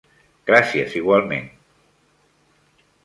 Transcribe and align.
Gràcies 0.51 0.95
igualment. 1.01 1.47